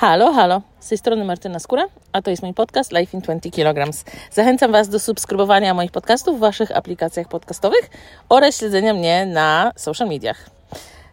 [0.00, 0.62] Halo, halo.
[0.80, 3.92] Z tej strony Martyna Skóra, a to jest mój podcast Life in 20 kg.
[4.32, 7.90] Zachęcam Was do subskrybowania moich podcastów w Waszych aplikacjach podcastowych
[8.28, 10.50] oraz śledzenia mnie na social mediach.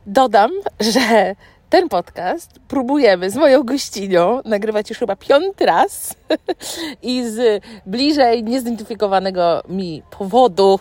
[0.05, 1.35] Dodam, że
[1.69, 6.15] ten podcast próbujemy z moją gościnią nagrywać już chyba piąty raz
[7.01, 10.79] i z bliżej niezidentyfikowanego mi powodu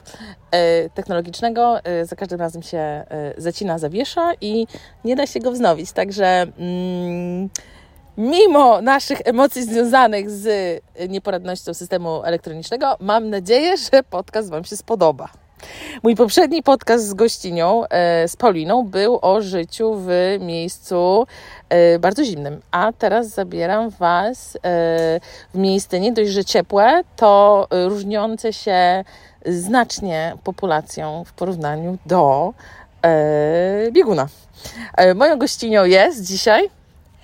[0.50, 3.04] e, technologicznego e, za każdym razem się e,
[3.36, 4.66] zacina, zawiesza i
[5.04, 5.92] nie da się go wznowić.
[5.92, 7.48] Także mm,
[8.16, 15.28] mimo naszych emocji związanych z nieporadnością systemu elektronicznego, mam nadzieję, że podcast Wam się spodoba.
[16.02, 21.26] Mój poprzedni podcast z gościnią, e, z Pauliną, był o życiu w miejscu
[21.68, 24.60] e, bardzo zimnym, a teraz zabieram Was e,
[25.54, 29.04] w miejsce nie dość, że ciepłe, to różniące się
[29.46, 32.54] znacznie populacją w porównaniu do
[33.92, 34.28] bieguna.
[35.14, 36.70] Moją gościnią jest dzisiaj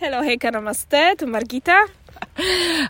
[0.00, 1.84] Hello, hejka, namaste, tu Margita.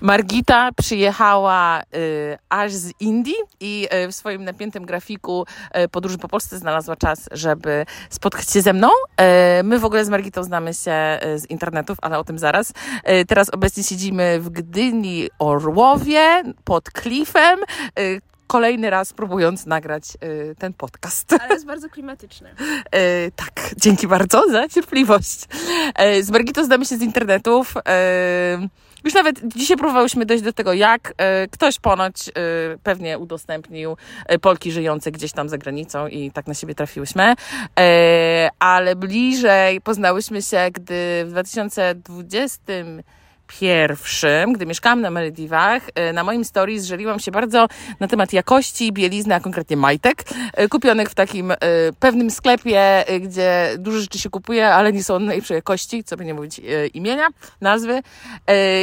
[0.00, 6.28] Margita przyjechała y, aż z Indii i y, w swoim napiętym grafiku y, podróży po
[6.28, 8.88] Polsce znalazła czas, żeby spotkać się ze mną.
[9.60, 12.70] Y, my w ogóle z Margitą znamy się y, z internetów, ale o tym zaraz.
[12.70, 17.58] Y, teraz obecnie siedzimy w Gdyni Orłowie pod klifem
[18.50, 21.32] kolejny raz próbując nagrać y, ten podcast.
[21.40, 22.50] Ale jest bardzo klimatyczny.
[22.96, 25.44] y, tak, dzięki bardzo za cierpliwość.
[26.18, 27.76] Y, z Margitą znamy się z internetów.
[27.76, 27.80] Y,
[29.04, 32.32] już nawet dzisiaj próbowałyśmy dojść do tego, jak y, ktoś ponoć y,
[32.82, 33.96] pewnie udostępnił
[34.40, 37.34] Polki żyjące gdzieś tam za granicą i tak na siebie trafiłyśmy.
[38.58, 42.62] Ale bliżej poznałyśmy się, gdy w 2020
[43.58, 47.68] pierwszym, gdy mieszkałam na Malediwach, e, na moim stories żeliłam się bardzo
[48.00, 51.56] na temat jakości bielizny, a konkretnie majtek, e, kupionych w takim e,
[52.00, 56.34] pewnym sklepie, gdzie dużo rzeczy się kupuje, ale nie są najlepszej jakości, co by nie
[56.34, 56.60] mówić
[56.94, 57.28] imienia,
[57.60, 58.02] nazwy.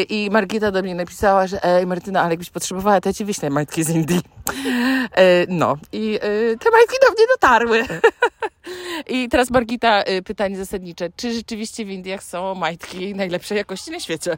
[0.10, 3.50] I Margita do mnie napisała, że ej Martyna, ale jakbyś potrzebowała, to ja ci wyślę
[3.50, 4.22] majtki z Indii.
[5.48, 6.20] No i
[6.60, 7.84] te majtki do mnie dotarły.
[9.16, 11.10] I teraz Margita, pytanie zasadnicze.
[11.16, 14.38] Czy rzeczywiście w Indiach są majtki najlepszej jakości na świecie?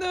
[0.00, 0.06] No,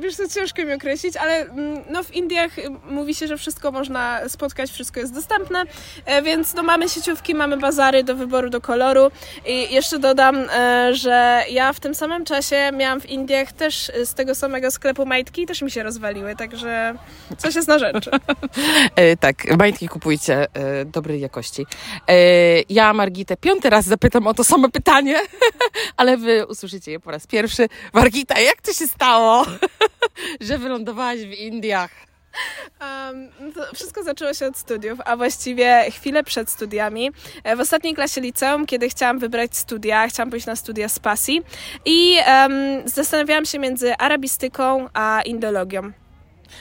[0.00, 2.50] wiesz co, ciężko mi określić, ale mm, no, w Indiach
[2.90, 5.64] mówi się, że wszystko można spotkać, wszystko jest dostępne,
[6.04, 9.10] e, więc no, mamy sieciówki, mamy bazary do wyboru, do koloru
[9.46, 14.14] i jeszcze dodam, e, że ja w tym samym czasie miałam w Indiach też z
[14.14, 16.94] tego samego sklepu majtki i też mi się rozwaliły, także
[17.38, 18.10] coś jest na rzeczy.
[18.96, 21.66] e, tak, majtki kupujcie e, dobrej jakości.
[22.08, 22.14] E,
[22.68, 25.20] ja Margitę piąty raz zapytam o to samo pytanie,
[25.96, 27.68] ale wy usłyszycie je po raz pierwszy.
[27.92, 29.46] Margita, jak to się stało,
[30.40, 31.90] że wylądowałaś w Indiach?
[32.80, 33.28] Um,
[33.74, 37.10] wszystko zaczęło się od studiów, a właściwie chwilę przed studiami.
[37.44, 41.42] E, w ostatniej klasie liceum, kiedy chciałam wybrać studia, chciałam pójść na studia z pasji
[41.84, 42.52] i um,
[42.84, 45.92] zastanawiałam się między arabistyką a indologią.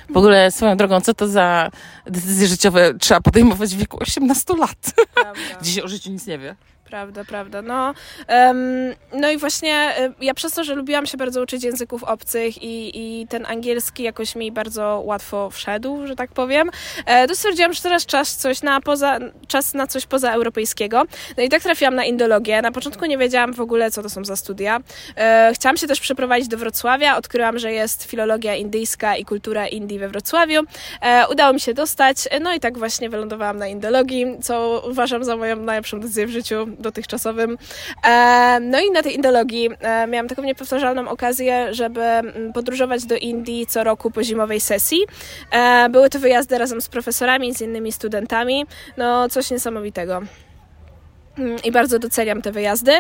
[0.09, 1.71] W ogóle swoją drogą, co to za
[2.05, 4.77] decyzje życiowe trzeba podejmować w wieku 18 lat?
[5.13, 5.41] Prawda.
[5.61, 6.55] Dzisiaj o życiu nic nie wie.
[6.95, 7.61] Prawda, prawda.
[7.61, 7.93] No,
[8.29, 12.91] um, no i właśnie ja przez to, że lubiłam się bardzo uczyć języków obcych i,
[12.93, 16.69] i ten angielski jakoś mi bardzo łatwo wszedł, że tak powiem,
[17.05, 21.03] e, to stwierdziłam, że teraz czas coś na poza, czas na coś pozaeuropejskiego.
[21.37, 22.61] No i tak trafiłam na indologię.
[22.61, 24.79] Na początku nie wiedziałam w ogóle, co to są za studia.
[25.17, 27.17] E, chciałam się też przeprowadzić do Wrocławia.
[27.17, 30.61] Odkryłam, że jest filologia indyjska i kultura Indii we Wrocławiu.
[31.01, 32.17] E, udało mi się dostać.
[32.41, 36.67] No i tak właśnie wylądowałam na indologii, co uważam za moją najlepszą decyzję w życiu
[36.89, 37.57] dotychczasowym.
[38.05, 43.15] E, no i na tej indologii e, miałam taką niepowtarzalną okazję, żeby mm, podróżować do
[43.15, 44.99] Indii co roku po zimowej sesji.
[45.51, 48.65] E, były to wyjazdy razem z profesorami, z innymi studentami.
[48.97, 50.21] No coś niesamowitego
[51.63, 52.91] i bardzo doceniam te wyjazdy.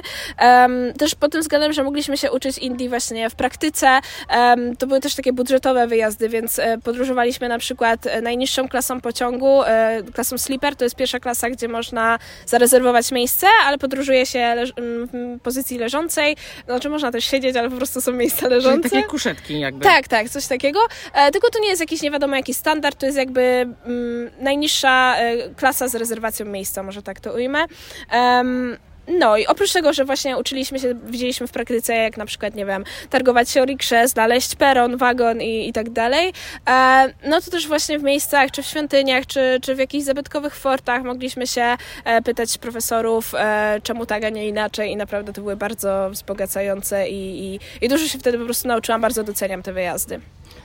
[0.41, 3.99] Um, też pod tym względem, że mogliśmy się uczyć Indii właśnie w praktyce.
[4.35, 9.01] Um, to były też takie budżetowe wyjazdy, więc e, podróżowaliśmy na przykład e, najniższą klasą
[9.01, 14.55] pociągu, e, klasą sleeper, to jest pierwsza klasa, gdzie można zarezerwować miejsce, ale podróżuje się
[14.77, 16.37] w pozycji leżącej.
[16.65, 18.89] Znaczy można też siedzieć, ale po prostu są miejsca leżące.
[18.89, 19.83] Czyli takie kuszetki jakby.
[19.83, 20.79] Tak, tak, coś takiego.
[21.13, 25.15] E, tylko to nie jest jakiś nie wiadomo jaki standard, to jest jakby mm, najniższa
[25.55, 27.65] klasa z rezerwacją miejsca, może tak to ujmę.
[28.11, 28.77] E, Um,
[29.07, 32.65] No i oprócz tego, że właśnie uczyliśmy się, widzieliśmy w praktyce, jak na przykład, nie
[32.65, 36.33] wiem, targować się o rikrze, znaleźć peron, wagon i, i tak dalej,
[36.69, 40.55] e, no to też właśnie w miejscach, czy w świątyniach, czy, czy w jakichś zabytkowych
[40.55, 45.41] fortach mogliśmy się e, pytać profesorów, e, czemu tak, a nie inaczej i naprawdę to
[45.41, 49.73] były bardzo wzbogacające i, i, i dużo się wtedy po prostu nauczyłam, bardzo doceniam te
[49.73, 50.19] wyjazdy.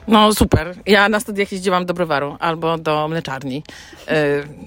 [0.08, 0.74] No super.
[0.86, 3.62] Ja na studiach jeździłam do browaru albo do mleczarni.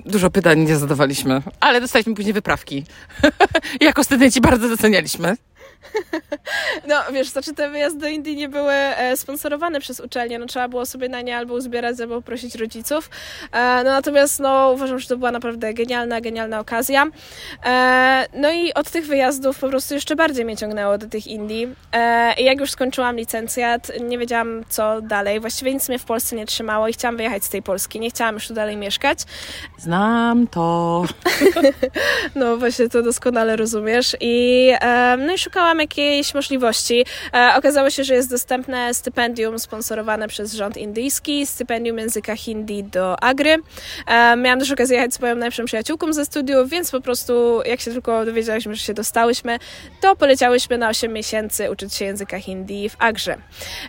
[0.05, 2.83] Dużo pytań nie zadawaliśmy, ale dostaliśmy później wyprawki.
[3.81, 5.35] jako studenci bardzo docenialiśmy.
[6.87, 10.67] No wiesz, znaczy te wyjazdy do Indii nie były e, sponsorowane przez uczelnię, no trzeba
[10.67, 13.09] było sobie na nie albo uzbierać, albo prosić rodziców.
[13.51, 17.05] E, no natomiast no uważam, że to była naprawdę genialna, genialna okazja.
[17.65, 21.67] E, no i od tych wyjazdów po prostu jeszcze bardziej mnie ciągnęło do tych Indii.
[22.37, 25.39] I jak już skończyłam licencjat, nie wiedziałam co dalej.
[25.39, 27.99] Właściwie nic mnie w Polsce nie trzymało i chciałam wyjechać z tej Polski.
[27.99, 29.19] Nie chciałam już tu dalej mieszkać.
[29.77, 31.03] Znam to.
[32.35, 34.17] No właśnie, to doskonale rozumiesz.
[34.19, 34.71] I,
[35.17, 37.05] no i szukałam jakiejś możliwości.
[37.33, 43.23] E, okazało się, że jest dostępne stypendium sponsorowane przez rząd indyjski, stypendium języka hindi do
[43.23, 43.57] Agry.
[44.07, 47.79] E, miałam też okazję jechać z moją najlepszą przyjaciółką ze studiów, więc po prostu jak
[47.79, 49.59] się tylko dowiedziałyśmy, że się dostałyśmy,
[50.01, 53.37] to poleciałyśmy na 8 miesięcy uczyć się języka hindi w Agrze.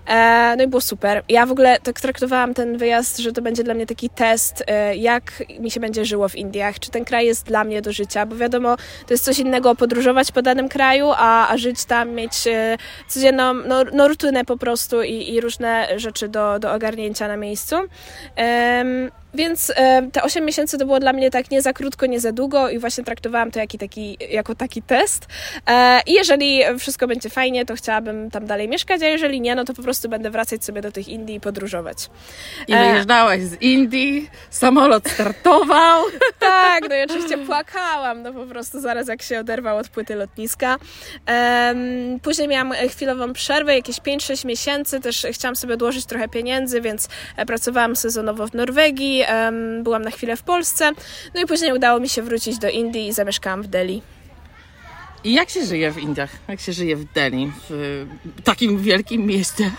[0.07, 1.23] E, no i było super.
[1.29, 4.65] Ja w ogóle tak traktowałam ten wyjazd, że to będzie dla mnie taki test,
[4.97, 8.27] jak mi się będzie żyło w Indiach, czy ten kraj jest dla mnie do życia,
[8.27, 8.77] bo wiadomo,
[9.07, 12.79] to jest coś innego podróżować po danym kraju, a, a żyć tam, mieć e,
[13.09, 17.77] codzienną no, no, rutynę po prostu i, i różne rzeczy do, do ogarnięcia na miejscu.
[18.37, 22.21] Em, więc e, te 8 miesięcy to było dla mnie tak nie za krótko, nie
[22.21, 25.27] za długo i właśnie traktowałam to taki, jako taki test.
[25.67, 29.65] E, I jeżeli wszystko będzie fajnie, to chciałabym tam dalej mieszkać, a jeżeli nie, no
[29.65, 32.11] to po prostu będę wracać sobie do tych Indii i podróżować.
[32.69, 36.05] I wyjeżdżałaś z Indii, samolot startował.
[36.39, 40.77] Tak, no i oczywiście płakałam, no po prostu zaraz jak się oderwał od płyty lotniska.
[42.23, 47.47] Później miałam chwilową przerwę, jakieś 5-6 miesięcy, też chciałam sobie odłożyć trochę pieniędzy, więc e,
[47.47, 49.24] pracowałam sezonowo w Norwegii,
[49.83, 50.93] byłam na chwilę w Polsce,
[51.35, 54.03] no i później udało mi się wrócić do Indii i zamieszkałam w Delhi.
[55.25, 56.31] I jak się żyje w Indiach?
[56.49, 58.07] Jak się żyje w Delhi, w
[58.45, 59.71] takim wielkim mieście?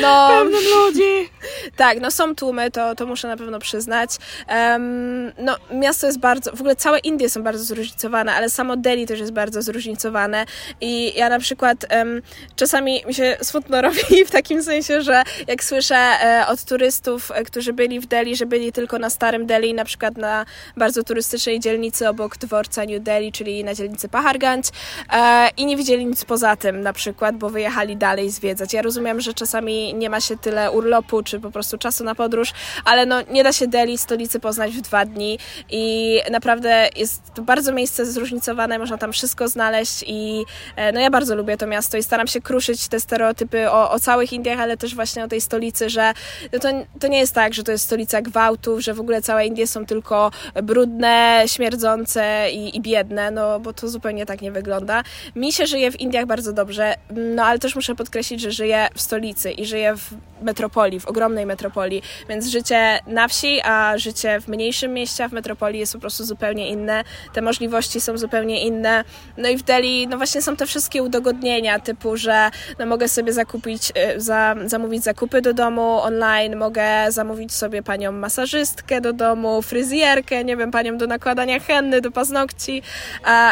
[0.00, 1.30] No, Pełnym ludzi.
[1.76, 4.10] Tak, no są tłumy, to, to muszę na pewno przyznać.
[4.48, 9.06] Um, no, miasto jest bardzo, w ogóle całe Indie są bardzo zróżnicowane, ale samo Delhi
[9.06, 10.44] też jest bardzo zróżnicowane
[10.80, 12.22] i ja na przykład um,
[12.56, 17.44] czasami mi się smutno robi w takim sensie, że jak słyszę e, od turystów, e,
[17.44, 20.46] którzy byli w Delhi, że byli tylko na starym Delhi, na przykład na
[20.76, 24.62] bardzo turystycznej dzielnicy obok dworca New Delhi, czyli na dzielnicy Paharganj
[25.12, 28.72] e, i nie widzieli nic poza tym na przykład, bo wyjechali dalej zwiedzać.
[28.72, 32.52] Ja rozumiem, że czasami nie ma się tyle urlopu, czy po prostu czasu na podróż,
[32.84, 35.38] ale no nie da się Delhi, stolicy poznać w dwa dni
[35.70, 40.44] i naprawdę jest to bardzo miejsce zróżnicowane, można tam wszystko znaleźć i
[40.76, 44.00] e, no ja bardzo lubię to miasto i staram się kruszyć te stereotypy o, o
[44.00, 46.12] całych Indiach, ale też właśnie o tej stolicy, że
[46.52, 46.68] no to,
[47.00, 49.86] to nie jest tak, że to jest stolica gwałtów, że w ogóle całe Indie są
[49.86, 50.30] tylko
[50.62, 55.02] brudne, śmierdzące i, i biedne, no bo to zupełnie tak nie wygląda.
[55.36, 59.00] Mi się żyje w Indiach bardzo dobrze, no ale też muszę podkreślić, że żyję w
[59.00, 59.21] stolicy
[59.58, 64.92] i żyję w metropolii, w ogromnej metropolii, więc życie na wsi, a życie w mniejszym
[64.92, 67.04] mieście, w metropolii jest po prostu zupełnie inne.
[67.32, 69.04] Te możliwości są zupełnie inne.
[69.36, 73.32] No i w Delhi, no właśnie są te wszystkie udogodnienia, typu, że no mogę sobie
[73.32, 79.62] zakupić, y, za, zamówić zakupy do domu online, mogę zamówić sobie panią masażystkę do domu,
[79.62, 82.82] fryzjerkę, nie wiem, panią do nakładania henny, do paznokci.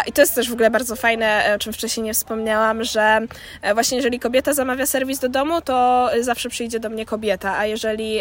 [0.06, 3.20] I to jest też w ogóle bardzo fajne, o czym wcześniej nie wspomniałam, że
[3.62, 7.66] e, właśnie jeżeli kobieta zamawia serwis do domu, to zawsze przyjdzie do mnie kobieta, a
[7.66, 8.20] jeżeli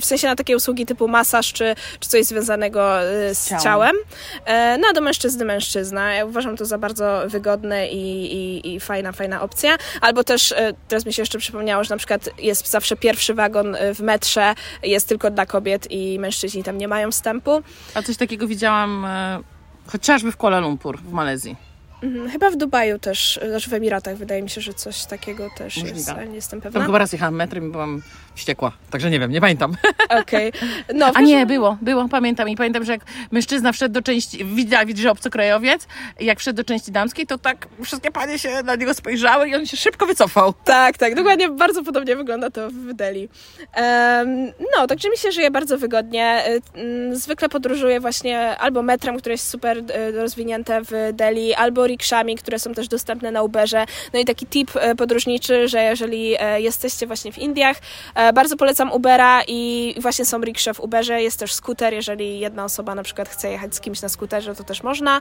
[0.00, 3.62] w sensie na takie usługi typu masaż czy, czy coś związanego y, z Ciałem.
[3.62, 3.96] ciałem,
[4.44, 6.14] e, no a do mężczyzny mężczyzna.
[6.14, 9.76] Ja uważam to za bardzo wygodne i, i, i fajna, fajna opcja.
[10.00, 13.74] Albo też, e, teraz mi się jeszcze przypomniało, że na przykład jest zawsze pierwszy wagon
[13.74, 17.62] e, w metrze, jest tylko dla kobiet i mężczyźni tam nie mają wstępu.
[17.94, 19.38] A coś takiego widziałam e,
[19.86, 21.73] chociażby w Kuala Lumpur w Malezji.
[22.04, 25.76] Mhm, Chyba w Dubaju też, znaczy w Emiratach wydaje mi się, że coś takiego też
[25.76, 26.12] jest, Możliwe.
[26.14, 26.86] ale nie jestem Tam pewna.
[26.86, 28.02] chyba raz jechałam metrem i byłam
[28.34, 28.72] wściekła.
[28.90, 29.76] Także nie wiem, nie pamiętam.
[30.20, 30.52] Okej.
[30.94, 32.48] No, w A nie, było, było, pamiętam.
[32.48, 33.00] I pamiętam, że jak
[33.30, 35.86] mężczyzna wszedł do części, widziała, widzi, że obcokrajowiec,
[36.20, 39.54] i jak wszedł do części damskiej, to tak wszystkie panie się na niego spojrzały i
[39.54, 40.54] on się szybko wycofał.
[40.64, 43.28] Tak, tak, dokładnie bardzo podobnie wygląda to w Delhi.
[43.72, 46.44] Em, no, także mi się żyje bardzo wygodnie.
[46.76, 52.36] Y, Zwykle podróżuję właśnie albo metrem, które jest super y, rozwinięte w Delhi, albo rikszami,
[52.36, 53.86] które są też dostępne na Uberze.
[54.12, 57.76] No i taki tip y, podróżniczy, że jeżeli jesteście właśnie w Indiach,
[58.14, 61.22] e, bardzo polecam Ubera i właśnie są riksze w Uberze.
[61.22, 64.64] Jest też skuter, jeżeli jedna osoba na przykład chce jechać z kimś na skuterze, to
[64.64, 65.20] też można.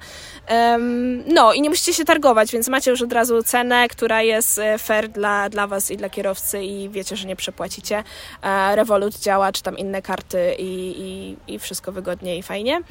[1.28, 4.78] No i nie musicie się targować, więc macie już od razu cenę, która jest e,
[4.78, 8.04] fair dla, dla Was i dla kierowcy i wiecie, że nie przepłacicie.
[8.44, 10.96] E, Revolut działa, czy tam inne karty i,
[11.48, 12.82] i, i wszystko wygodnie i fajnie.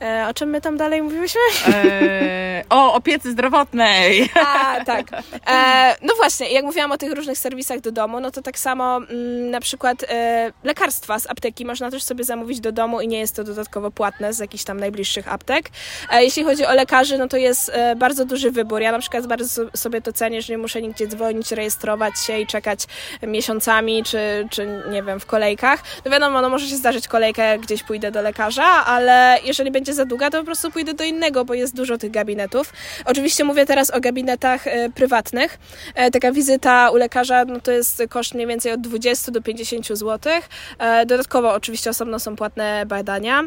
[0.00, 1.40] E, O czym my tam dalej mówiłyśmy?
[1.66, 4.30] Eee, o opiece zdrowotnej.
[4.46, 5.06] A, tak.
[5.52, 8.96] E, no właśnie, jak mówiłam o tych różnych serwisach do domu, no to tak samo
[8.96, 13.18] mm, na przykład e, lekarstwa z apteki można też sobie zamówić do domu i nie
[13.18, 15.70] jest to dodatkowo płatne z jakichś tam najbliższych aptek.
[16.10, 18.80] E, jeśli chodzi o lekarzy, no to jest e, bardzo duży wybór.
[18.80, 22.46] Ja na przykład bardzo sobie to cenię, że nie muszę nigdzie dzwonić, rejestrować się i
[22.46, 22.86] czekać
[23.22, 25.82] miesiącami, czy, czy nie wiem, w kolejkach.
[26.04, 29.94] No wiadomo, no może się zdarzyć kolejka, jak gdzieś pójdę do lekarza, ale jeżeli będzie
[29.94, 32.72] za długa, to po prostu pójdę do innego, bo jest dużo tych gabinetów.
[33.04, 35.58] Oczywiście mówię teraz o gabinetach e, prywatnych.
[35.94, 39.51] E, taka wizyta u lekarza, no to jest koszt mniej więcej od 20 do 50
[39.96, 40.32] zł.
[40.78, 43.42] E, dodatkowo oczywiście osobno są płatne badania.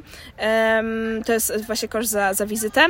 [1.25, 2.85] To jest właśnie koszt za, za wizytę.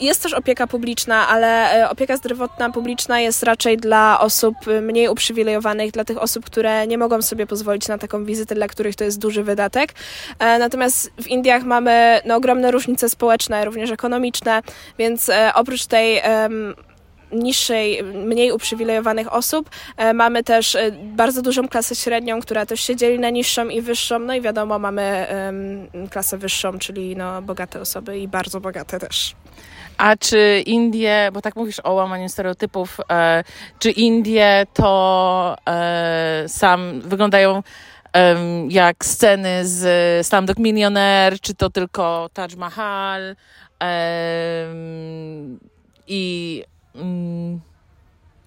[0.00, 5.90] Jest też opieka publiczna, ale e, opieka zdrowotna publiczna jest raczej dla osób mniej uprzywilejowanych,
[5.90, 9.18] dla tych osób, które nie mogą sobie pozwolić na taką wizytę, dla których to jest
[9.18, 9.94] duży wydatek.
[10.38, 14.62] E, natomiast w Indiach mamy no, ogromne różnice społeczne, również ekonomiczne,
[14.98, 16.22] więc oprócz tej
[17.32, 19.70] niższej, mniej uprzywilejowanych osób.
[19.96, 23.80] E, mamy też e, bardzo dużą klasę średnią, która też się dzieli na niższą i
[23.80, 24.18] wyższą.
[24.18, 25.26] No i wiadomo, mamy
[26.10, 29.34] klasę wyższą, czyli no, bogate osoby i bardzo bogate też.
[30.00, 33.44] A czy Indie, bo tak mówisz o łamaniu stereotypów, e,
[33.78, 37.62] czy Indie to e, sam wyglądają
[38.68, 43.36] jak sceny z Slumdog Millionaire, czy to tylko Taj Mahal
[46.06, 46.64] i,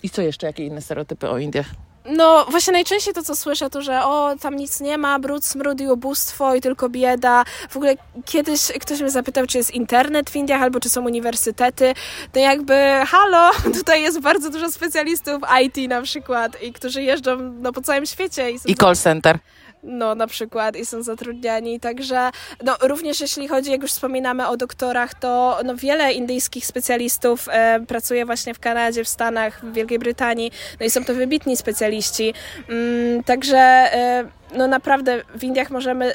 [0.04, 1.68] i co jeszcze, jakie inne stereotypy o Indiach?
[2.06, 5.82] No, właśnie najczęściej to, co słyszę, to, że o, tam nic nie ma, brud, smród
[5.82, 7.44] i ubóstwo i tylko bieda.
[7.70, 7.96] W ogóle
[8.26, 11.94] kiedyś ktoś mnie zapytał, czy jest internet w Indiach albo czy są uniwersytety.
[12.32, 12.74] To jakby,
[13.08, 18.06] halo, tutaj jest bardzo dużo specjalistów IT na przykład i którzy jeżdżą no, po całym
[18.06, 18.52] świecie.
[18.52, 19.40] I, I call center
[19.84, 22.30] no na przykład i są zatrudniani, także
[22.64, 27.80] no również jeśli chodzi, jak już wspominamy o doktorach, to no, wiele indyjskich specjalistów e,
[27.88, 32.34] pracuje właśnie w Kanadzie, w Stanach, w Wielkiej Brytanii, no i są to wybitni specjaliści,
[32.70, 34.26] mm, także e,
[34.56, 36.14] no naprawdę w Indiach możemy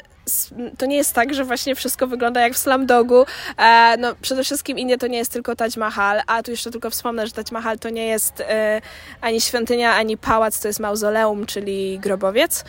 [0.77, 3.25] to nie jest tak, że właśnie wszystko wygląda jak w Slumdogu.
[3.57, 6.89] E, no, przede wszystkim Indie to nie jest tylko Taj Mahal, a tu jeszcze tylko
[6.89, 8.81] wspomnę, że Taj Mahal to nie jest e,
[9.21, 12.65] ani świątynia, ani pałac, to jest mauzoleum, czyli grobowiec.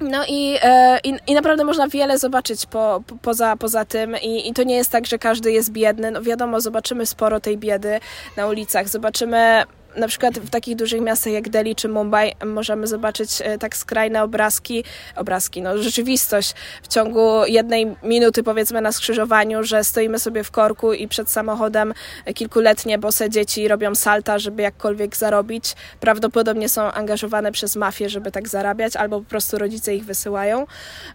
[0.00, 4.48] No i, e, i, i, naprawdę można wiele zobaczyć po, po, poza, poza tym I,
[4.48, 6.10] i to nie jest tak, że każdy jest biedny.
[6.10, 8.00] No wiadomo, zobaczymy sporo tej biedy
[8.36, 9.64] na ulicach, zobaczymy
[9.96, 14.22] na przykład w takich dużych miastach jak Delhi czy Mumbai możemy zobaczyć e, tak skrajne
[14.22, 14.84] obrazki,
[15.16, 20.92] obrazki, no rzeczywistość w ciągu jednej minuty powiedzmy na skrzyżowaniu, że stoimy sobie w korku
[20.92, 21.94] i przed samochodem
[22.34, 25.74] kilkuletnie bose dzieci robią salta, żeby jakkolwiek zarobić.
[26.00, 30.58] Prawdopodobnie są angażowane przez mafię, żeby tak zarabiać, albo po prostu rodzice ich wysyłają.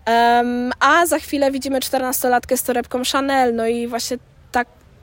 [0.07, 4.17] Um, a za chwilę widzimy 14-latkę z torebką Chanel, no i właśnie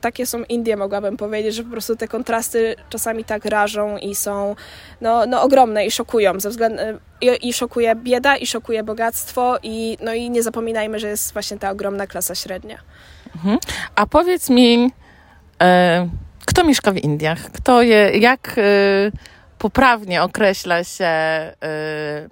[0.00, 4.56] takie są Indie, mogłabym powiedzieć, że po prostu te kontrasty czasami tak rażą i są
[5.00, 6.82] no, no ogromne i szokują ze względu
[7.20, 11.58] i, i szokuje bieda, i szokuje bogactwo i no i nie zapominajmy, że jest właśnie
[11.58, 12.78] ta ogromna klasa średnia.
[13.36, 13.58] Mhm.
[13.94, 14.90] A powiedz mi,
[15.62, 16.08] e,
[16.46, 17.50] kto mieszka w Indiach?
[17.52, 18.62] Kto je, jak e,
[19.58, 21.54] poprawnie określa się e,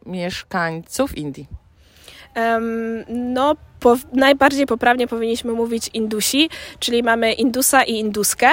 [0.06, 1.48] mieszkańców Indii?
[2.36, 3.54] Um, no,
[3.84, 8.48] po, najbardziej poprawnie powinniśmy mówić Indusi, czyli mamy Indusa i Induskę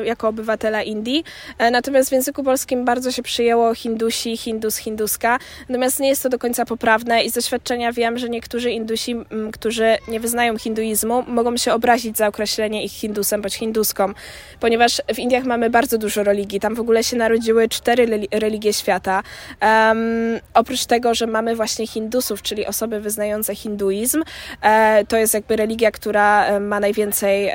[0.00, 1.24] y, jako obywatela Indii.
[1.58, 5.38] E, natomiast w języku polskim bardzo się przyjęło Hindusi, Hindus, Hinduska.
[5.68, 9.16] Natomiast nie jest to do końca poprawne i z doświadczenia wiem, że niektórzy Indusi,
[9.52, 14.12] którzy nie wyznają hinduizmu, mogą się obrazić za określenie ich Hindusem bądź Hinduską,
[14.60, 16.60] ponieważ w Indiach mamy bardzo dużo religii.
[16.60, 19.22] Tam w ogóle się narodziły cztery religie świata.
[19.62, 24.22] Um, oprócz tego, że mamy właśnie Hindusów, czyli osoby wyznające hinduizm,
[24.59, 24.59] E,
[25.08, 27.50] to jest jakby religia, która e, ma najwięcej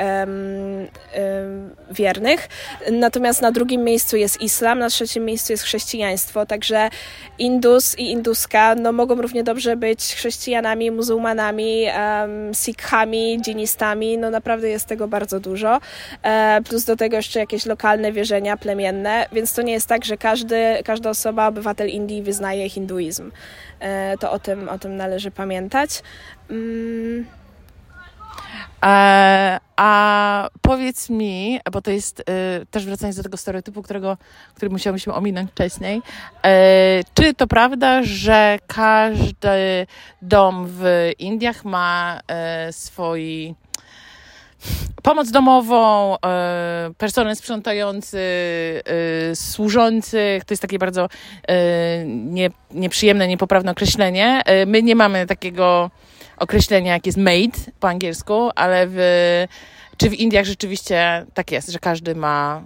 [1.91, 2.50] wiernych.
[2.91, 6.45] Natomiast na drugim miejscu jest islam, na trzecim miejscu jest chrześcijaństwo.
[6.45, 6.89] Także
[7.39, 14.17] Indus i Induska no, mogą równie dobrze być chrześcijanami, muzułmanami, um, sikhami, dżinistami.
[14.17, 15.79] No naprawdę jest tego bardzo dużo.
[16.24, 20.17] E, plus do tego jeszcze jakieś lokalne wierzenia plemienne, więc to nie jest tak, że
[20.17, 23.31] każdy, każda osoba, obywatel Indii wyznaje hinduizm.
[23.79, 26.01] E, to o tym, o tym należy pamiętać.
[26.49, 27.25] Mm.
[28.81, 32.23] A, e, a powiedz mi, bo to jest y,
[32.71, 34.17] też wracając do tego stereotypu, którego,
[34.53, 36.41] który musiałyśmy ominąć wcześniej, y,
[37.13, 39.87] czy to prawda, że każdy
[40.21, 42.19] dom w Indiach ma
[42.69, 43.55] y, swój
[45.03, 46.15] pomoc domową,
[46.97, 48.19] personel sprzątający,
[49.31, 51.09] e, służący, to jest takie bardzo
[52.05, 54.41] nie, nieprzyjemne, niepoprawne określenie.
[54.67, 55.91] My nie mamy takiego
[56.38, 58.98] określenia, jak jest maid po angielsku, ale w
[59.98, 62.63] Czy w Indiach rzeczywiście tak jest, że każdy ma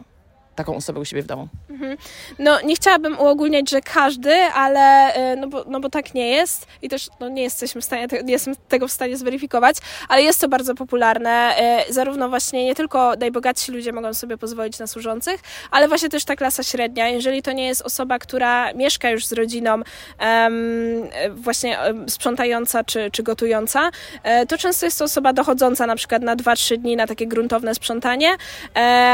[0.60, 1.48] taką osobę u siebie w domu.
[1.70, 1.98] Mhm.
[2.39, 6.68] No, nie chciałabym uogólniać, że każdy, ale y, no bo, no bo tak nie jest
[6.82, 9.78] i też no, nie jesteśmy w stanie, nie jestem tego w stanie zweryfikować,
[10.10, 11.56] ale jest to bardzo popularne.
[11.89, 16.25] Y, zarówno właśnie nie tylko najbogatsi ludzie mogą sobie pozwolić na służących, ale właśnie też
[16.25, 17.08] ta klasa średnia.
[17.08, 19.82] Jeżeli to nie jest osoba, która mieszka już z rodziną,
[21.36, 23.89] właśnie sprzątająca czy, czy gotująca,
[24.44, 27.75] y, to często jest to osoba dochodząca na przykład na 2-3 dni na takie gruntowne
[27.75, 28.36] sprzątanie,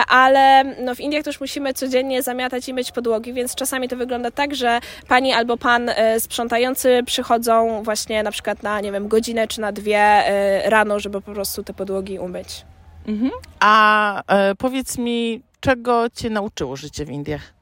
[0.08, 4.32] ale no, w Indiach to musimy codziennie zamiatać i myć podłogi, więc czasami to wygląda
[4.32, 9.48] tak, że pani albo pan e, sprzątający przychodzą właśnie na przykład na, nie wiem, godzinę
[9.48, 12.66] czy na dwie e, rano, żeby po prostu te podłogi umyć.
[13.08, 13.32] Mhm.
[13.60, 17.54] A e, powiedz mi, czego cię nauczyło życie w Indiach?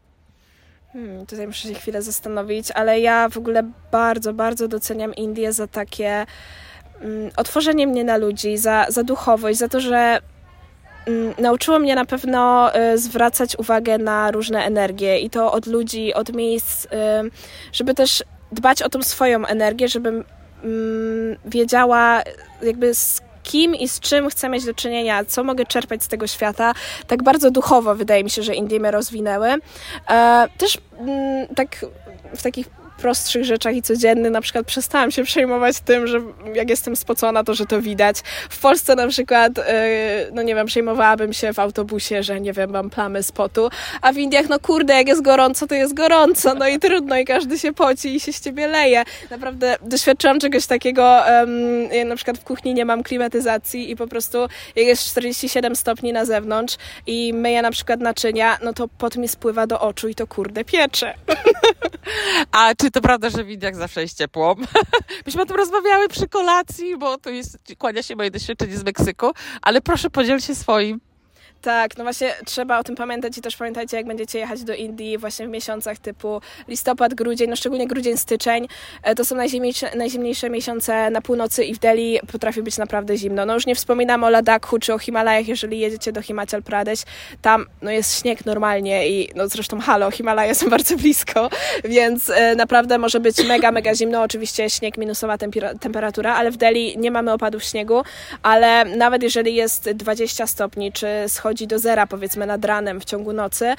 [0.94, 5.68] Hmm, tutaj muszę się chwilę zastanowić, ale ja w ogóle bardzo, bardzo doceniam Indię za
[5.68, 6.26] takie
[7.02, 10.33] um, otworzenie mnie na ludzi, za, za duchowość, za to, że Mm,
[11.38, 16.34] nauczyło mnie na pewno y, zwracać uwagę na różne energie i to od ludzi, od
[16.34, 16.90] miejsc, y,
[17.74, 20.24] żeby też dbać o tą swoją energię, żebym
[20.64, 22.22] mm, wiedziała
[22.62, 26.28] jakby z kim i z czym chcę mieć do czynienia, co mogę czerpać z tego
[26.28, 26.74] świata.
[27.08, 29.48] Tak bardzo duchowo wydaje mi się, że Indie mnie rozwinęły.
[30.10, 31.86] E, też mm, tak
[32.36, 34.32] w takich prostszych rzeczach i codziennych.
[34.32, 36.22] Na przykład przestałam się przejmować tym, że
[36.54, 38.18] jak jestem spocona, to że to widać.
[38.50, 39.64] W Polsce na przykład, yy,
[40.34, 43.70] no nie wiem, przejmowałabym się w autobusie, że nie wiem, mam plamy spotu,
[44.02, 47.26] a w Indiach, no kurde, jak jest gorąco, to jest gorąco, no i trudno i
[47.26, 49.04] każdy się poci i się z ciebie leje.
[49.32, 51.22] Naprawdę doświadczyłam czegoś takiego,
[52.06, 54.38] na przykład w kuchni nie mam klimatyzacji i po prostu
[54.76, 59.28] jak jest 47 stopni na zewnątrz i myję na przykład naczynia, no to pot mi
[59.28, 61.14] spływa do oczu i to kurde piecze.
[62.52, 64.56] A czy to prawda, że w zawsze jest ciepło?
[65.26, 69.32] Myśmy o tym rozmawiały przy kolacji, bo to jest, kłania się moje doświadczenie z Meksyku,
[69.62, 71.13] ale proszę podziel się swoim.
[71.64, 75.18] Tak, no właśnie trzeba o tym pamiętać i też pamiętajcie, jak będziecie jechać do Indii
[75.18, 78.68] właśnie w miesiącach typu listopad, grudzień, no szczególnie grudzień, styczeń.
[79.04, 83.46] E, to są najzimniejsze, najzimniejsze miesiące na północy i w Delhi potrafi być naprawdę zimno.
[83.46, 87.04] No już nie wspominam o Ladakhu czy o Himalajach, jeżeli jedziecie do Himachal Pradesh.
[87.42, 91.50] Tam no jest śnieg normalnie i no zresztą halo, Himalaje są bardzo blisko,
[91.84, 94.22] więc e, naprawdę może być mega, mega zimno.
[94.22, 95.38] Oczywiście śnieg, minusowa
[95.80, 98.04] temperatura, ale w Delhi nie mamy opadów śniegu,
[98.42, 103.06] ale nawet jeżeli jest 20 stopni, czy schodzi dochodzi do zera, powiedzmy nad ranem w
[103.06, 103.74] ciągu nocy,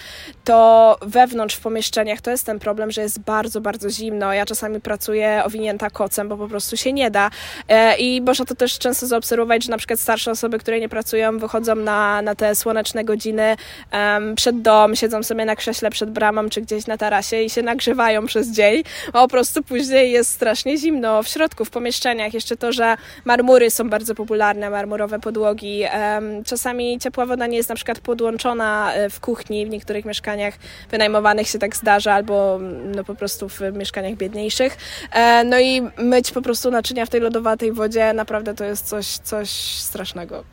[0.45, 4.33] to wewnątrz w pomieszczeniach to jest ten problem, że jest bardzo, bardzo zimno.
[4.33, 7.31] Ja czasami pracuję owinięta kocem, bo po prostu się nie da.
[7.69, 11.39] E, I można to też często zaobserwować, że na przykład starsze osoby, które nie pracują,
[11.39, 13.57] wychodzą na, na te słoneczne godziny
[13.93, 17.63] um, przed dom, siedzą sobie na krześle przed bramą czy gdzieś na tarasie i się
[17.63, 22.35] nagrzewają przez dzień, a po prostu później jest strasznie zimno w środku, w pomieszczeniach.
[22.35, 25.83] Jeszcze to, że marmury są bardzo popularne, marmurowe podłogi.
[25.83, 30.55] Um, czasami ciepła woda nie jest na przykład podłączona e, w kuchni, w niektórych mieszkaniach
[30.91, 32.59] wynajmowanych się tak zdarza, albo
[32.95, 34.77] no po prostu w mieszkaniach biedniejszych.
[35.13, 39.07] E, no i myć po prostu naczynia w tej lodowatej wodzie, naprawdę to jest coś,
[39.07, 40.45] coś strasznego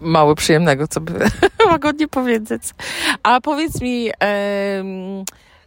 [0.00, 1.12] mało przyjemnego, co by
[1.70, 2.62] łagodnie powiedzieć.
[3.22, 4.10] A powiedz mi,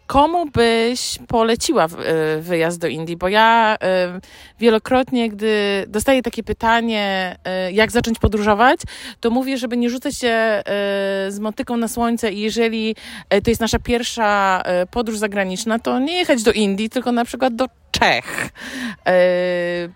[0.07, 1.87] komu byś poleciła e,
[2.41, 3.17] wyjazd do Indii?
[3.17, 3.77] Bo ja
[4.59, 8.79] wielokrotnie, gdy dostaję takie pytanie, e, jak zacząć podróżować,
[9.19, 10.63] to mówię, żeby nie rzucać się e,
[11.29, 12.95] z motyką na słońce i jeżeli
[13.43, 17.65] to jest nasza pierwsza podróż zagraniczna, to nie jechać do Indii, tylko na przykład do
[17.99, 18.49] Czech.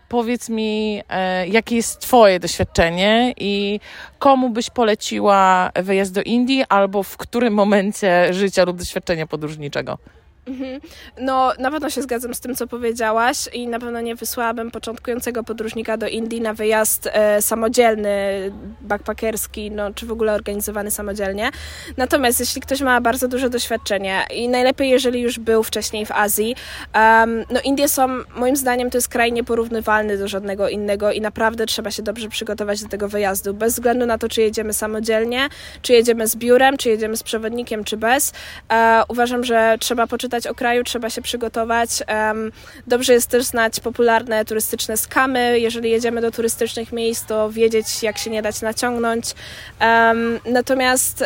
[0.10, 1.02] powiedz mi,
[1.48, 3.80] jakie jest Twoje doświadczenie i
[4.20, 9.98] komu byś poleciła wyjazd do Indii albo w którym momencie życia lub doświadczenia podróżniczego?
[10.50, 10.82] Mhm.
[11.22, 15.44] No, na pewno się zgadzam z tym, co powiedziałaś i na pewno nie wysłałabym początkującego
[15.44, 18.10] podróżnika do Indii na wyjazd e, samodzielny,
[18.82, 21.50] backpackerski, no, czy w ogóle organizowany samodzielnie.
[21.98, 26.56] Natomiast jeśli ktoś ma bardzo duże doświadczenie i najlepiej, jeżeli już był wcześniej w Azji,
[26.96, 31.66] um, no Indie są, moim zdaniem, to jest kraj nieporównywalny do żadnego innego i naprawdę
[31.66, 35.50] trzeba się dobrze przygotować do tego wyjazdu, bez względu na to, czy jedziemy samodzielnie,
[35.82, 38.34] czy jedziemy z biurem, czy jedziemy z przewodnikiem, czy bez.
[38.72, 41.90] E, uważam, że trzeba poczytać o kraju, trzeba się przygotować.
[42.88, 45.60] Dobrze jest też znać popularne turystyczne skamy.
[45.60, 49.26] Jeżeli jedziemy do turystycznych miejsc, to wiedzieć, jak się nie dać naciągnąć.
[50.46, 51.24] Natomiast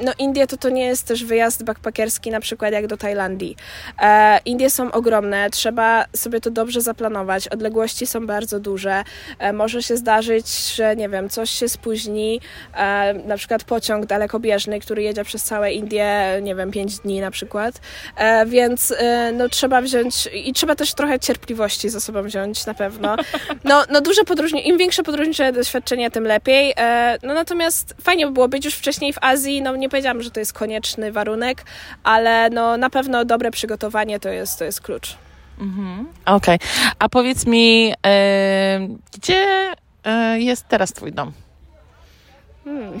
[0.00, 3.56] no Indie to to nie jest też wyjazd backpackerski na przykład jak do Tajlandii.
[4.00, 9.04] E, Indie są ogromne, trzeba sobie to dobrze zaplanować, odległości są bardzo duże,
[9.38, 12.40] e, może się zdarzyć, że nie wiem, coś się spóźni,
[12.74, 17.30] e, na przykład pociąg dalekobieżny, który jedzie przez całe Indie, nie wiem, 5 dni na
[17.30, 17.80] przykład,
[18.16, 22.74] e, więc e, no trzeba wziąć i trzeba też trochę cierpliwości ze sobą wziąć na
[22.74, 23.16] pewno.
[23.64, 26.74] No, no duże podróżnie, im większe podróżnicze doświadczenie, tym lepiej.
[26.76, 30.30] E, no natomiast fajnie by było być już wcześniej w Azji, no nie powiedziałam, że
[30.30, 31.64] to jest konieczny warunek,
[32.04, 35.16] ale no na pewno dobre przygotowanie to jest, to jest klucz.
[35.60, 36.06] Mhm.
[36.24, 36.56] Okej.
[36.56, 36.68] Okay.
[36.98, 39.72] A powiedz mi, e, gdzie
[40.04, 41.32] e, jest teraz twój dom?
[42.64, 43.00] Hmm.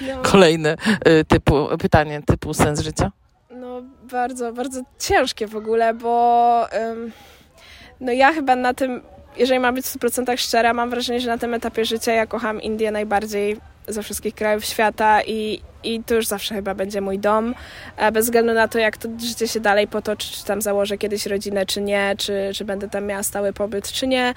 [0.00, 0.22] No.
[0.22, 0.76] Kolejne
[1.08, 3.10] y, typu, pytanie typu sens życia?
[3.50, 7.12] No bardzo, bardzo ciężkie w ogóle, bo ym,
[8.00, 9.02] no ja chyba na tym,
[9.36, 12.62] jeżeli mam być w 100% szczera, mam wrażenie, że na tym etapie życia ja kocham
[12.62, 13.56] Indię najbardziej
[13.88, 17.54] ze wszystkich krajów świata i, i to już zawsze chyba będzie mój dom,
[17.96, 21.26] e, bez względu na to, jak to życie się dalej potoczy, czy tam założę kiedyś
[21.26, 24.34] rodzinę, czy nie, czy, czy będę tam miała stały pobyt, czy nie.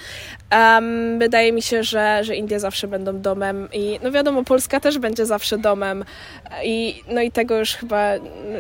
[0.51, 4.99] Um, wydaje mi się, że, że Indie zawsze będą domem i no wiadomo, Polska też
[4.99, 6.05] będzie zawsze domem
[6.63, 8.12] i no i tego już chyba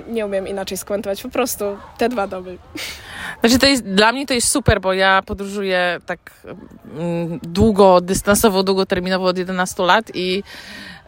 [0.07, 2.57] nie umiem inaczej skomentować, po prostu te dwa domy.
[3.39, 6.19] Znaczy to jest, dla mnie to jest super, bo ja podróżuję tak
[6.97, 10.43] mm, długo, dystansowo, długoterminowo od 11 lat i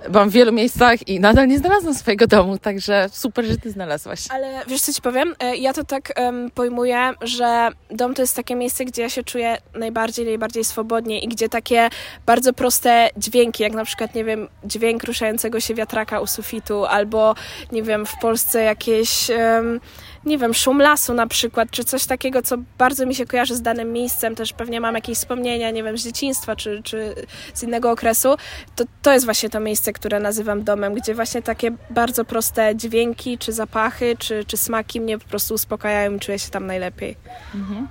[0.10, 4.20] byłam w wielu miejscach i nadal nie znalazłam swojego domu, także super, że ty znalazłaś.
[4.30, 5.36] Ale wiesz co ci powiem?
[5.40, 9.24] E, ja to tak um, pojmuję, że dom to jest takie miejsce, gdzie ja się
[9.24, 11.90] czuję najbardziej, najbardziej swobodnie i gdzie takie
[12.26, 17.36] bardzo proste dźwięki, jak na przykład, nie wiem, dźwięk ruszającego się wiatraka u sufitu, albo,
[17.72, 19.30] nie wiem, w Polsce jakieś...
[19.30, 19.80] Um,
[20.26, 23.62] nie wiem, szum lasu na przykład, czy coś takiego, co bardzo mi się kojarzy z
[23.62, 27.16] danym miejscem, też pewnie mam jakieś wspomnienia, nie wiem, z dzieciństwa, czy, czy
[27.54, 28.36] z innego okresu,
[28.76, 33.38] to, to jest właśnie to miejsce, które nazywam domem, gdzie właśnie takie bardzo proste dźwięki,
[33.38, 37.16] czy zapachy, czy, czy smaki mnie po prostu uspokajają i czuję się tam najlepiej.
[37.56, 37.88] Mhm.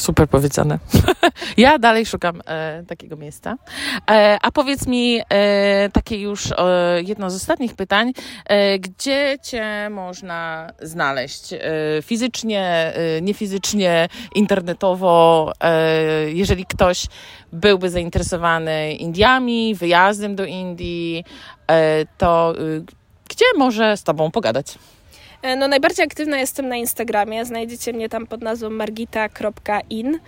[0.00, 0.78] Super powiedziane.
[1.56, 3.56] ja dalej szukam e, takiego miejsca.
[4.10, 6.56] E, a powiedz mi e, takie już e,
[7.02, 8.12] jedno z ostatnich pytań.
[8.46, 11.52] E, gdzie cię można znaleźć?
[11.52, 11.58] E,
[12.02, 15.52] fizycznie, niefizycznie, internetowo?
[16.26, 17.06] jeżeli ktoś
[17.52, 21.24] byłby zainteresowany Indiami, wyjazdem do Indii,
[22.18, 22.54] to
[23.28, 24.78] gdzie może z tobą pogadać?
[25.42, 30.18] E, no najbardziej aktywna jestem na Instagramie, znajdziecie mnie tam pod nazwą margita.in.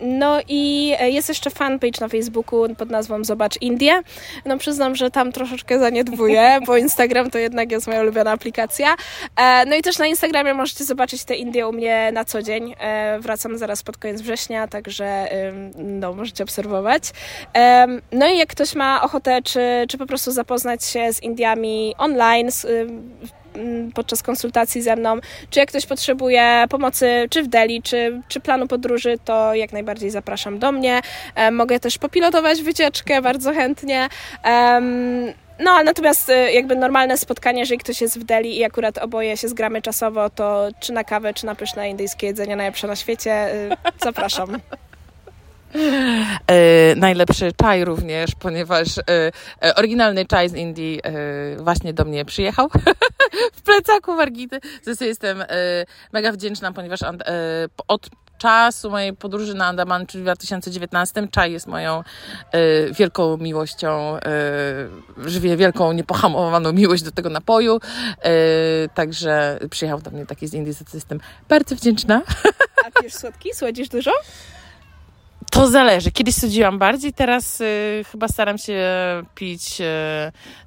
[0.00, 4.02] No i e, jest jeszcze fanpage na Facebooku pod nazwą Zobacz Indię.
[4.44, 8.96] No przyznam, że tam troszeczkę zaniedbuję, bo Instagram to jednak jest moja ulubiona aplikacja.
[9.36, 12.74] E, no i też na Instagramie możecie zobaczyć te Indie u mnie na co dzień.
[13.20, 15.28] Wracam zaraz pod koniec września, także
[15.78, 17.02] no, możecie obserwować.
[18.12, 22.50] No i jak ktoś ma ochotę, czy, czy po prostu zapoznać się z Indiami online,
[22.50, 22.66] z,
[23.94, 25.18] podczas konsultacji ze mną,
[25.50, 30.10] czy jak ktoś potrzebuje pomocy, czy w Delhi, czy, czy planu podróży, to jak najbardziej
[30.10, 31.00] zapraszam do mnie.
[31.34, 34.08] E, mogę też popilotować wycieczkę bardzo chętnie.
[35.58, 39.48] No, natomiast e, jakby normalne spotkanie, jeżeli ktoś jest w Delhi i akurat oboje się
[39.48, 43.76] zgramy czasowo, to czy na kawę, czy na pyszne indyjskie jedzenie najlepsze na świecie, e,
[44.04, 44.58] zapraszam.
[46.46, 49.02] E, najlepszy czaj również, ponieważ e,
[49.62, 52.68] e, oryginalny czaj z Indii e, właśnie do mnie przyjechał
[53.56, 54.60] w plecaku Wargity.
[54.82, 55.46] Zresztą jestem e,
[56.12, 57.14] mega wdzięczna, ponieważ e,
[57.88, 58.08] od
[58.38, 62.02] czasu mojej podróży na Andaman, czyli w 2019, czaj jest moją
[62.92, 64.16] wielką miłością,
[65.26, 67.80] żywię wielką, niepohamowaną miłość do tego napoju.
[68.94, 72.22] także przyjechał do mnie taki z Indii, za co jestem bardzo wdzięczna.
[72.86, 73.54] A pijesz słodki?
[73.54, 74.10] Słodzisz dużo?
[75.50, 76.10] To zależy.
[76.10, 78.82] Kiedyś sądziłam bardziej, teraz y, chyba staram się
[79.34, 79.84] pić y,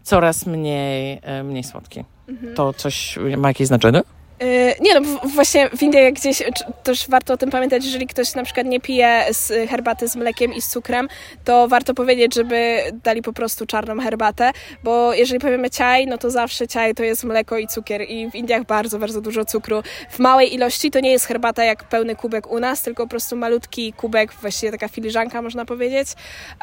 [0.04, 2.04] coraz mniej, y, mniej słodki.
[2.30, 2.56] Mhm.
[2.56, 4.02] To coś ma jakieś znaczenie?
[4.44, 6.44] Y, nie no, właśnie w Indiach gdzieś
[6.84, 10.54] też warto o tym pamiętać, jeżeli ktoś na przykład nie pije z herbaty z mlekiem
[10.54, 11.08] i z cukrem,
[11.46, 14.52] to warto powiedzieć, żeby dali po prostu czarną herbatę,
[14.84, 18.36] bo jeżeli powiemy ciaj, no to zawsze ciaj to jest mleko i cukier i w
[18.36, 19.84] Indiach bardzo, bardzo dużo cukru.
[20.10, 23.36] W małej ilości to nie jest herbata jak pełny kubek u nas, tylko po prostu
[23.36, 26.08] malutki kubek, właściwie taka filiżanka można powiedzieć.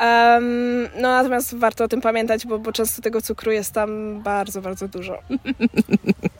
[0.01, 4.63] Um, no natomiast warto o tym pamiętać, bo, bo często tego cukru jest tam bardzo,
[4.63, 5.19] bardzo dużo.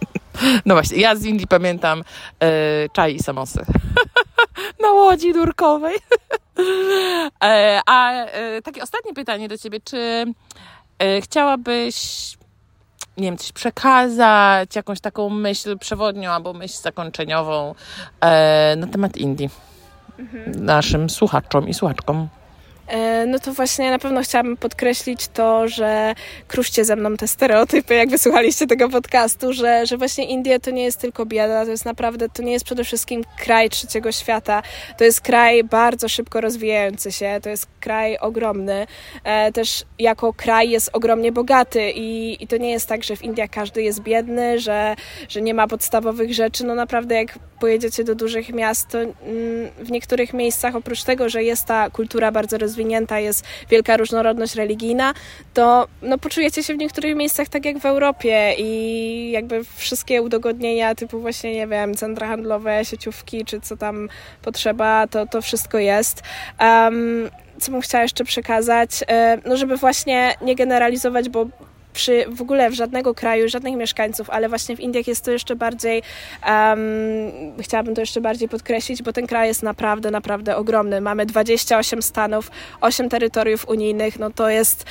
[0.67, 2.03] No właśnie, ja z Indii pamiętam
[2.41, 2.49] e,
[2.93, 3.65] czaj i samosy.
[4.83, 5.97] Na łodzi nurkowej.
[7.45, 9.81] e, a e, takie ostatnie pytanie do ciebie.
[9.85, 10.25] Czy
[10.99, 11.97] e, chciałabyś
[13.17, 17.75] nie wiem, coś przekazać, jakąś taką myśl przewodnią albo myśl zakończeniową
[18.21, 19.51] e, na temat Indii
[20.19, 20.65] mhm.
[20.65, 22.29] naszym słuchaczom i słuchaczkom?
[22.89, 26.15] E, no to właśnie na pewno chciałabym podkreślić to, że
[26.49, 30.85] kruszcie ze mną te stereotypy, jak wysłuchaliście tego podcastu, że, że właśnie Indie to nie
[30.85, 34.63] jest tylko bieda, to jest naprawdę, to nie jest przede wszystkim kraj trzeciego świata,
[34.99, 38.87] to jest kraj bardzo szybko rozwijający się, to jest kraj ogromny,
[39.25, 43.23] e, też jako kraj jest ogromnie bogaty i, i to nie jest tak, że w
[43.23, 44.97] Indiach każdy jest biedny, że,
[45.29, 49.15] że nie ma podstawowych rzeczy, no naprawdę jak pojedziecie do dużych miast, to mm,
[49.79, 55.15] w niektórych miejscach oprócz tego, że jest ta kultura bardzo rozwinięta, jest wielka różnorodność religijna,
[55.55, 60.95] to no, poczujecie się w niektórych miejscach tak jak w Europie i jakby wszystkie udogodnienia
[60.95, 64.09] typu właśnie, nie wiem, centra handlowe, sieciówki, czy co tam
[64.43, 66.23] potrzeba, to, to wszystko jest.
[66.61, 71.47] Um, co bym chciała jeszcze przekazać, e, no żeby właśnie nie generalizować, bo
[71.97, 75.57] przy w ogóle w żadnego kraju, żadnych mieszkańców, ale właśnie w Indiach jest to jeszcze
[75.57, 76.03] bardziej,
[76.47, 76.83] um,
[77.61, 81.01] chciałabym to jeszcze bardziej podkreślić, bo ten kraj jest naprawdę, naprawdę ogromny.
[81.01, 84.85] Mamy 28 stanów, 8 terytoriów unijnych, no to jest,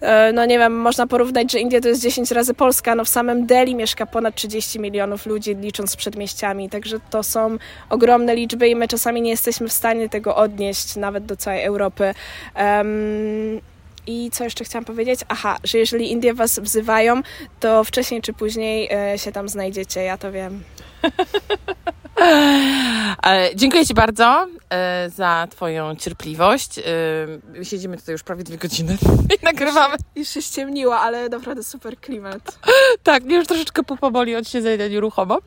[0.00, 3.08] e, no nie wiem, można porównać, że India to jest 10 razy Polska, no w
[3.08, 7.56] samym Delhi mieszka ponad 30 milionów ludzi, licząc przedmieściami, także to są
[7.90, 12.14] ogromne liczby i my czasami nie jesteśmy w stanie tego odnieść nawet do całej Europy.
[12.56, 13.71] Um,
[14.06, 15.20] i co jeszcze chciałam powiedzieć?
[15.28, 17.22] Aha, że jeżeli Indie was wzywają,
[17.60, 20.62] to wcześniej czy później e, się tam znajdziecie, ja to wiem.
[23.54, 26.78] Dziękuję Ci bardzo e, za Twoją cierpliwość.
[26.78, 28.98] E, siedzimy tutaj już prawie dwie godziny
[29.40, 29.96] i nagrywamy.
[30.16, 32.58] Już się ściemniło, ale naprawdę super klimat.
[33.02, 35.38] tak, mnie już troszeczkę popowoli od siedzenia nieruchomo.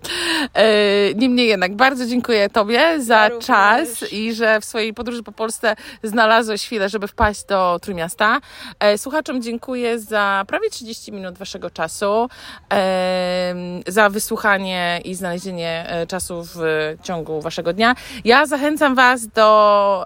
[0.53, 5.31] E, niemniej jednak bardzo dziękuję Tobie za ja czas i że w swojej podróży po
[5.31, 8.39] Polsce znalazłeś chwilę, żeby wpaść do Trójmiasta.
[8.97, 12.29] Słuchaczom dziękuję za prawie 30 minut Waszego czasu,
[13.87, 16.54] za wysłuchanie i znalezienie czasu w
[17.03, 17.95] ciągu waszego dnia.
[18.25, 20.05] Ja zachęcam was do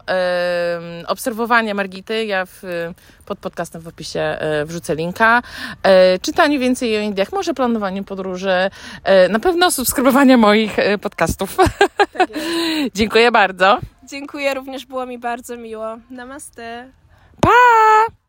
[1.01, 2.25] y, obserwowania Margity.
[2.25, 2.63] Ja w,
[3.25, 5.41] pod podcastem w opisie y, wrzucę linka.
[6.15, 8.69] Y, czytaniu więcej o Indiach, może planowaniu podróży,
[9.25, 11.57] y, na pewno subskrybowania moich podcastów.
[12.13, 12.29] Tak
[12.95, 13.79] Dziękuję bardzo.
[14.03, 15.97] Dziękuję, również było mi bardzo miło.
[16.09, 16.91] Namaste.
[17.41, 18.28] Pa!